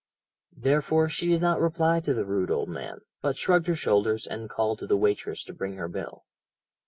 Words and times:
Therefore 0.57 1.09
she 1.09 1.27
did 1.27 1.41
not 1.41 1.61
reply 1.61 1.99
to 1.99 2.11
the 2.15 2.25
rude 2.25 2.49
old 2.49 2.69
man, 2.69 3.01
but 3.21 3.37
shrugged 3.37 3.67
her 3.67 3.75
shoulders, 3.75 4.25
and 4.25 4.49
called 4.49 4.79
to 4.79 4.87
the 4.87 4.97
waitress 4.97 5.43
to 5.43 5.53
bring 5.53 5.73
her 5.75 5.87
bill. 5.87 6.25